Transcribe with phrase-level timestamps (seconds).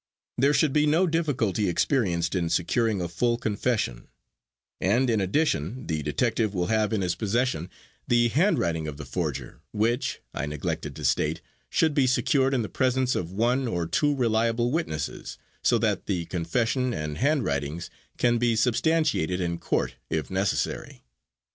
[0.39, 4.07] There should be no difficulty experienced in securing a full confession,
[4.79, 7.69] and in addition the detective will have in his possession
[8.07, 12.67] the handwriting of the forger, which, I neglected to state, should be secured in the
[12.67, 18.55] presence of one or two reliable witnesses, so that the confession and handwritings can be
[18.55, 21.03] substantiated in court if necessary.